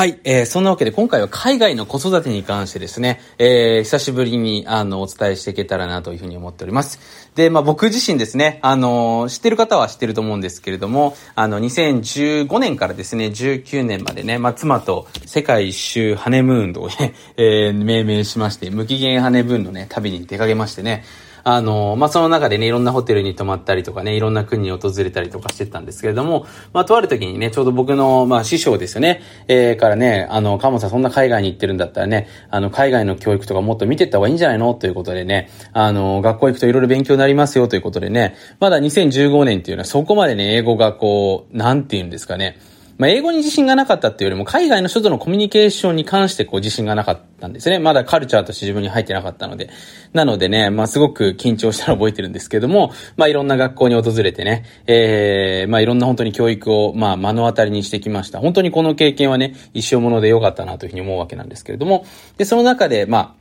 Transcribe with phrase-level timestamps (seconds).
[0.00, 6.98] はい、えー、そんなわけで今回は海外の子育てに関してですね、えー、久しぶりにあのお伝えしていけたらなというふうに思っております。
[7.34, 21.04] で、まあ僕自身ですね、あの知ってる方は知ってると思うんですけれども、あの2015年からですね、19年までね、まあ妻と世界一周ハネムーンとね、 えー、命名しまして、無期限ハネムーンのね、旅に出かけましてね、
[21.44, 34.74] あの、まあ、その中でね、いろんなホテルに泊まったりとかね、いろんな国に訪れたりとかしてたんですけれども、まあ、とある時にね、ちょうど僕の、まあ、師匠ですよね、えー、からね、あの、カモさんそんな海外に行ってるんだったらね、あの、海外の教育とかもっと見てった方がいいんじゃないの？
[34.74, 37.68] ということでね、あの、学校行くといろいろ勉強になりますよ。
[37.68, 42.58] ということでね、まだ2015年っていうのはそこまでね、英語がこう、なんて言うんですかね、
[43.00, 47.78] まあ、英語に自信がなかったっていうよりも、海外の人とのコミュニケーションに関してこう自信がなかったんですね。
[47.78, 49.70] まだカルチャーとして自分に入ってなかったので。
[50.12, 58.38] なのでね、まあ、すごく緊張したのを覚えてるんですけども、まあ、いろんな学校に訪れてね、ええー、まあ、いろんな本当に教育を、まあ、目の当たりにしてきました。
[58.38, 62.04] 本当にこの経験はね、一生もので良かったなというふうに思うわけなんですけれども、
[62.36, 63.39] で、その中で、まあ、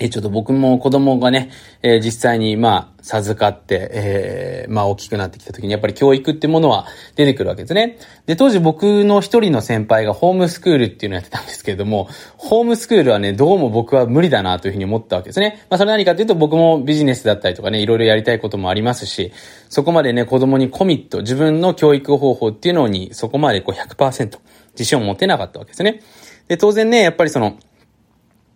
[0.00, 1.50] えちょっと僕も子供がね、
[1.82, 7.98] えー、実際に、まあ、授かって、えー、まあ、大きくなってきた時に、やっぱり教育ってものは出てくるわけですね。
[8.24, 15.66] で、当時僕の一人の先輩がホームスクールっていうのをやってたんですけれども、ホームスクールはね、どうも僕は無理だなというふうに思ったわけですね。
[15.68, 19.32] まあ、それ何かというと、僕もビジネスだったりとかね、いろいろやりたいこともありますし、
[19.68, 24.38] そこまでね、子供にコミット、自分の教育方法っていうのに、そこまでこう100%
[24.72, 26.00] 自信を持てなかったわけですね。
[26.48, 27.58] で、当然ね、やっぱりその、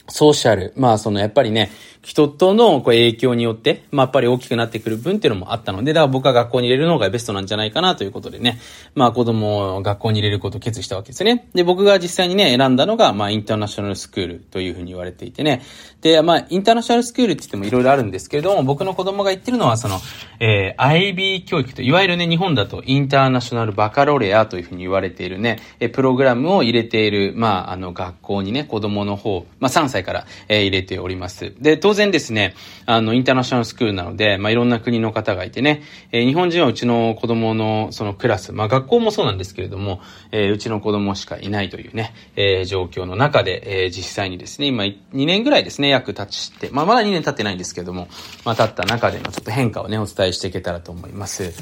[0.09, 0.73] ソーシャル。
[0.77, 1.71] まあ、その、やっぱりね、
[2.05, 8.59] 人とのこう影響によって、まあ、やっぱり大きくなってくる分っていうのもあったので、だから僕は学校に入れるのがベストなんじゃないかなということでね、
[8.95, 11.49] まあ、子供を学校に入れることを決意したわけですね。
[11.55, 15.63] で、僕が実際にね、選んだのが、まあ、インターナショナルスクールというふうに言われていてね。
[16.03, 19.99] で、まあ、インターナショナルスクールって言ってもいろいろあるんですけれども、僕の子供が言ってるのは、その、
[20.41, 31.55] えー、IB 教育と、いわゆるね、日本だとインターナショナルバカロレアというふうに言われているね、えプログラムを入れている、まあ、あの、学校にね、子供の方、まあ、3歳から、えー、入れております。
[31.61, 32.55] で、当然ですね、
[32.87, 35.83] あの、インターナショナルスクールなので、まあ、いろんな国の方がいてね、
[36.13, 40.01] えー、日本人はうちの子供のそのクラス、まあ、学校もそうなんですけれども、
[40.33, 48.09] えー、うちの子供しかいないというね、えー、状況の中で、えー、実際にですね、今2年ぐらいですね、約経ちして、まあ、まだ2年経ってないんですけども、
[48.45, 51.53] まあ、経った中でのちょっと変化をね、お伝えしていけたらと思います。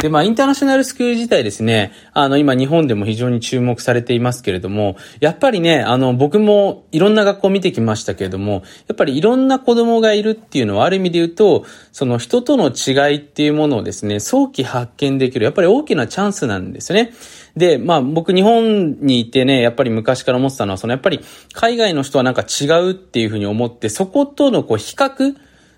[0.00, 17.12] で、まあ、インターナショナルスクール自体ですね、あの、今日本でも非常に注目されていますけれども、やっぱりね、あの、僕もいろんな学校を見てきましたけれども、やっぱりいろんな子供がいるっていうのはある意味で言うと、その人との違いっていうものをですね、早期発見できる、やっぱり大きなチャンスなんですね。
[17.56, 21.20] で、まあ僕日本にいてね、やっぱり昔から思ってたのは、そのやっぱり
[21.52, 25.34] 海外の人はなんか違うっていうふうに思って、そことのこう比較、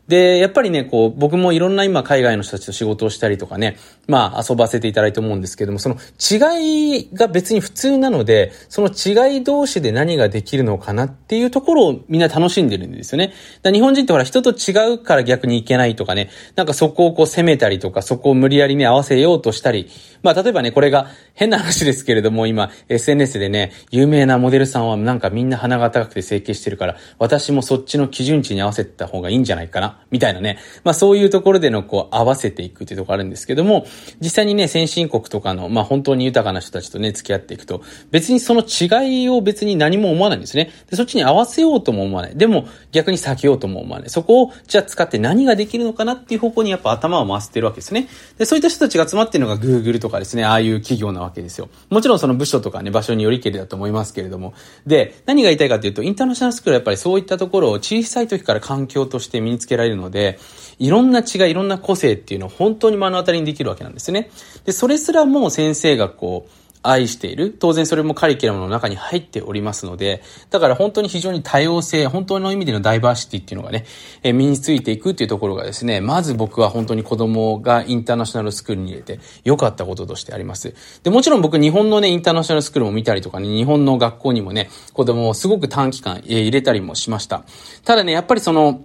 [0.08, 3.76] で、やっぱりね、こう、僕もいろんな今海外の人たちと仕事をしたりとかね、
[4.06, 13.32] まあ遊ばせていただいて思うんですけども、その違いが別に普通なので、その違い同士で何ができるのかなっていうところをみんな楽しんでるんですよね。
[13.62, 19.88] だ日本人ってほら人と違うから逆にいけないとかね、なんかそこをこう攻めたりとか、そこを無理やりね合わせようとしたり、
[20.22, 29.93] まあ例えばね、これが変な話ですけれども、今 SNS でね、有名なモデルさんはなんかみんな鼻が高くて整形してるから、私もそっちの基準値に合わせた方がいいんじゃないかな。
[30.10, 30.58] みたいなね。
[30.84, 33.86] まあそういうところでのこう合わせていくっていうところあるんですけども、
[34.20, 40.70] 実際にね、先進国とかの、まあ本当に豊かな人たちとね、付き合っていくと、別にその違いを別に何も思わないんですね。
[40.90, 42.36] で、そっちに合わせようとも思わない。
[42.36, 44.10] でも逆に避けようとも思わない。
[44.10, 48.08] そこをじゃあ使って何ができるのかなっていう方向にやっぱ頭を回してるわけですね。
[48.38, 51.68] で、そういった人たちが集まってるのが Google とかですね、ああいう企業なわけですよ。
[51.90, 54.54] もちろんその部署とかね、場所によりけりだと思いますけれども。
[54.86, 60.38] で、何が言いたいかというと、インターナショナルスクールはやっぱりそういったところを小さい時から環境として身につけられるので、
[60.78, 64.30] いろんな違い、いろんな個性っていうのを本当に目の当たりにできるわけなんですね。
[64.64, 66.50] で、それすらも先生がこう、
[66.84, 67.50] 愛している。
[67.50, 73.86] 当然それもカリキュラムの中に入っておりますので、だから本当に非常に多様性、本当の意味でのダイバーシティっていうのがね、
[74.22, 80.74] え身についていくっていうところがですね、まず僕は本当に子供がインターナショナルスクールに入れて良かったこととしてあります。
[81.02, 87.44] で、もちろん僕日本のね、インターナショナルスクールも見たりとかね、日本の学校にもね、子供をすごく短期間、え入れたりもしました。
[87.84, 88.82] ただね、やっぱりその、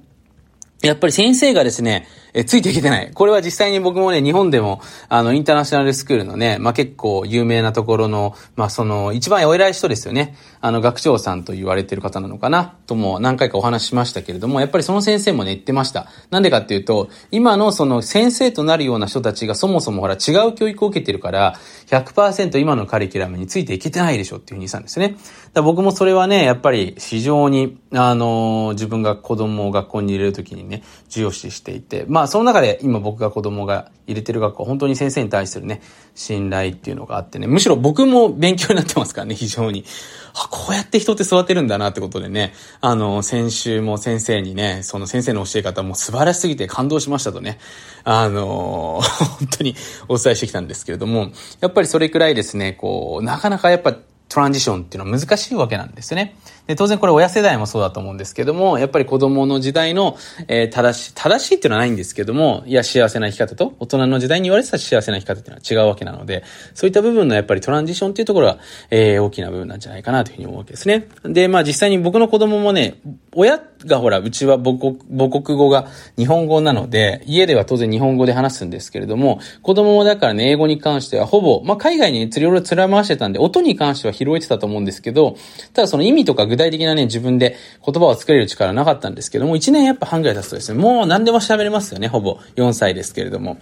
[0.81, 3.12] やっぱり先生がですね、え、ついてきてない。
[3.14, 10.36] これは実際に僕もね、日本でも、あの、インターナショナルスクールのね、まあ、結構有名なところの、まあ、その、一番お偉い人ですよね。
[10.62, 16.08] あの、学長さんと言われてる方なのかな、とも何回かお話ししましたけれども、やっぱりその先生もね、言ってました。
[16.30, 21.56] なんでかっていうと、今のその先生となるような人たちがそもそもほら違う教育を受けてるから、
[21.88, 25.16] 100%今のカリキュラムについていけてないでしょっていうふうに言ったんですね。
[25.54, 35.81] だ僕もそれはね、やっぱり非常に、あの、自分が子供を学校に入れるときにね、重要視していて、ままあその中で今僕が子供が入れてる学校、本当に先生に対するね、
[36.16, 39.86] 信頼っていうのがあってね、むしろ僕も勉強になってますからね、非常に。
[40.33, 47.57] あ、こうやって人って育てるんだなってことでね、あの、先週も先生にね、その先生の教え方も素晴らしすぎて感動しましたとね、
[48.04, 49.00] あの、
[49.39, 49.75] 本当に
[50.10, 51.31] お伝えしてきたんですけれども、
[51.62, 53.95] やっぱりそれくらいですね、こう、なかなかやっぱ
[54.30, 56.36] トランジションっていうのは難しいわけなんですよね。
[56.68, 60.18] で、当然これ親世代もそうだと思うんですけども、やっぱり子供の時代の、
[60.48, 66.44] えー、正しい、正しいっていうのはないんですけども、いや、幸せな生き方と、大人の時代に言われてた幸せな生き方っていうのは違うわけなので、
[66.76, 68.60] そういった部分のやっぱりトランジションっていうところが、
[68.92, 71.08] えー、大きな部分なんじゃないかなというふうに思うわけですね。
[71.24, 73.00] で、まあ実際に僕の子供もね、
[73.34, 75.88] 親がほら、うちは母国、母国語が
[76.18, 85.38] 日本語なので、家では当然日本語で話すんですけれども、子供もだからね、英語に関してはほぼ、まあ海外に釣りを連れ回してたんで、音に関しては拾えてたと思うんですけど、
[85.74, 87.56] ただその意味とか具体的なね、自分で
[87.86, 92.39] 言葉を作れる力はなかったんですけども、1年やっぱ半ぐらい経つとですね、もう何でも喋れますよね、ほぼ。
[92.56, 93.57] 4歳ですけれども。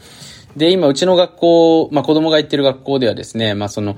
[0.55, 3.97] で、今、うちの学校、まあ子供が行ってる学校ではですね、まあその、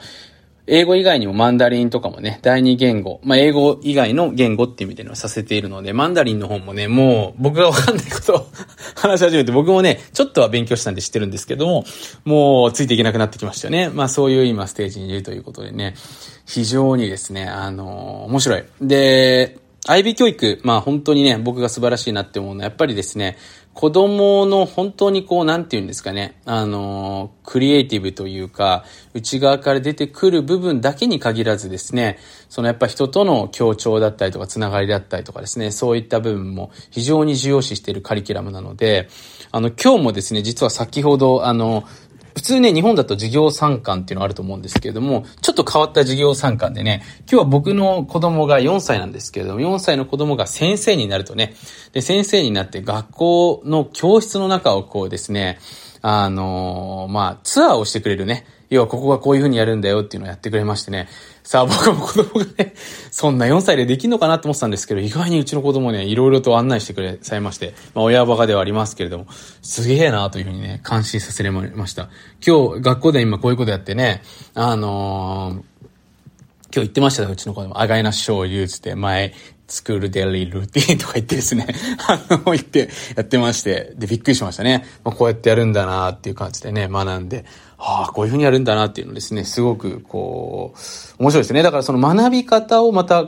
[0.70, 8.48] 英語以外にもマンダリンとかもね、第二言語、まあ、英語以外の言語っていう意味でのさせているので、マンダリンの方もね、もう僕がわかんないことを
[8.96, 11.86] 話し始めて、僕もね、ちょっとは勉強したんで知ってるんですけども、
[12.24, 13.90] もうついていけなくなってきましたよね。
[13.90, 15.96] まあそういう今ステージにいるということでね、
[16.46, 18.64] 非常にですね、あのー、面白い。
[18.82, 19.58] で、
[19.90, 23.38] IB 教育、まあ本当にね、僕が素晴らしいなって思うのは、やっぱりですね、
[23.74, 28.84] 子供の本当にこう、なんて言うんですかね、あの、クリエイティブというか、
[29.16, 32.20] 内側から出てくる部分だけに限らずですね、
[32.50, 39.10] そのやっぱ人との協調だったりとか、つながりだったりとかですね、そういった部分も非常に重要視しているカリキュラムなので、
[39.52, 41.86] あの、今日もですね、実は先ほど、あの、
[42.36, 51.56] 普通ね、日本だと授業参観っていうのがあると思うんですけれども、ちょっと変わった授業参観でね、今日は僕の子供が4歳なんですけれども、4歳の子供が先生になるとね、
[51.94, 55.60] で、先生になって学校の教室の中をこうですね、
[56.02, 61.08] あのー、まあ、ツアーをしてくれるね、要はここがこういう風にやるんだよっていうのをやってくれましてね。
[61.44, 62.74] さあ僕も子供がね、
[63.10, 69.26] そんな4歳でできんのかなと思ってたんですけど、意外にうちの子供ね、いろいろと案内してくれされまして、まあ親バカではありますけれども、
[69.64, 72.10] すげえなという風にね、感心させられました。
[72.46, 74.22] 今日、学校で今こういうことやってね、
[74.54, 75.70] あのー、
[76.72, 77.82] 今日言ってましたね、うちの子供。
[77.82, 79.34] あがいなしょうゆつって、前、
[79.70, 81.68] スクールデリールーティンとか言ってですね、
[82.08, 84.86] あの、言ってやってまして、で、びっくりしましたね。
[85.04, 87.46] まあ、こうやってやるんだなっていう感じでね、学んで、
[87.78, 91.62] ああ、こういうふうにやるんだなっていうのですね、すごく、こう、面白いですね。
[91.62, 93.26] だからその学び方をまた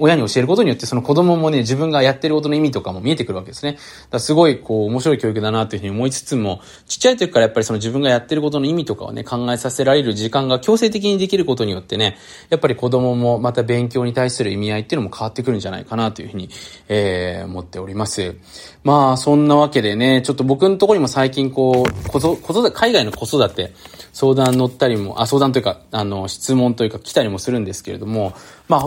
[0.00, 3.78] 親に教えることによって、その子供もね、自分がやってることの意味とかも見えてくるわけですね。
[4.10, 12.16] だすごい、こう、面白い教育だなというふうに思いつつも、ちっちゃい時からやっぱりその自分がやってることの意味とかをね、考えさせられる時間が強制的にできることによってね、
[12.50, 16.48] やっぱり子供もまた勉強に対する意味合いっていうのも変わってくるんじゃないかなというふうに、
[16.88, 18.36] えー、思っております。
[18.84, 23.72] まあ、そんなわけでね、ちょっと僕のところにも最近こう、子育て、海外の子育て、
[24.18, 28.34] 相談乗ったりも、あ、相談というか、あの、質問というか来たりもするんですけれども、
[28.66, 28.80] まあ、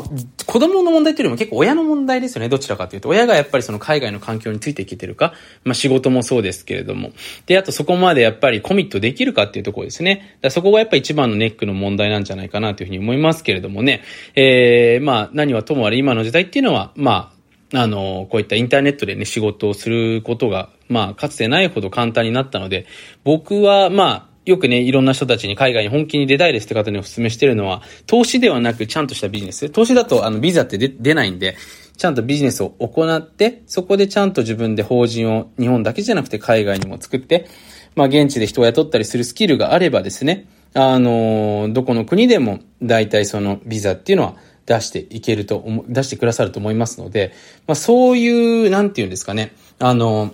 [0.45, 2.49] 子供の問題というよりも結構親の問題ですよね。
[2.49, 3.07] どちらかというと。
[3.07, 5.31] 親がやっぱりその海外の環境についていけてるか。
[5.63, 7.11] まあ仕事もそうですけれども。
[7.45, 10.37] で、あとそこまでやっぱりコミットできるかっていうところですね。
[10.41, 14.03] だそこがやっぱ一番のネックの問題なんじゃないかなというふうに思いますけれどもね。
[14.35, 17.31] えー、まあ何はともあれ今の時代っていうのは、ま
[17.73, 22.85] あ、あの、こういったインターネットでね、仕事をすることが、まあ、かつてないほど簡単になったので、
[23.23, 29.69] 僕は、まあ、よくね、いろんな人たちに海外に本気に出たいですって方にお勧めしてるのは、投資ではなくちゃんとしたビジネス。
[29.69, 31.57] 投資だと、あの、ビザって出ないんで、
[31.97, 37.47] ちゃんとビジネスを行って、そこでちゃんと自分で法人を日本だけじゃなくて海外にも作って、
[37.95, 47.33] まあ、現地で人を雇ったりするスキルがあればですね、あの、どこの国でも大体そのビザっていうのは出していけると思、出してくださると思いますので、
[47.67, 50.33] まあ、そういう、なんていうんですかね、あの、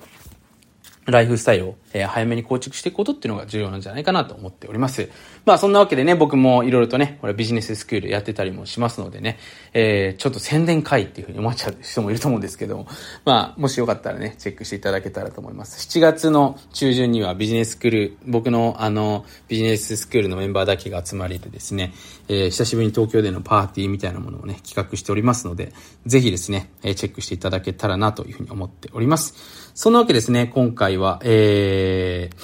[1.06, 5.10] ライフスタイルを、えー、早めに構築していくことっていうのが重要なんじゃないかなと思っております。
[5.46, 9.38] まあそんなわけでね、僕もいろいろとね、これビジネススクールやってたりもしますのでね、
[9.74, 12.88] えー、ちょっと宣伝会っていうふうに思っちゃう人もいると思うんですけども、
[13.26, 15.88] まあもしよかったらね、チェックしていただけたらと思います。
[15.88, 21.94] 7月の中旬にはビジネススクール、僕のあの、ビジネススクールのメンバーだけが集まりでですね、
[22.28, 25.74] えー、久しぶりに東京でのパーティーみたいなものをね、企画しておりますので、
[26.06, 29.36] ぜひですね、えチェックしていただけたらなというふうに思っております。
[29.74, 31.20] そんなわけですね、今回は、
[31.88, 32.36] えー、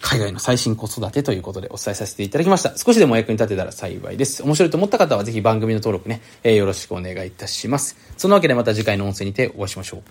[0.00, 2.76] 海外の最新子育てということでお伝えさせていただきました。
[2.76, 4.42] 少しでもお役に立てたら幸いです。
[4.42, 7.96] 面白いと思った方はぜひ番組の登録ね、えー、よろしくお願いいたします。
[8.16, 10.02] そのわけでまた次回の音声にてお会いしましょう。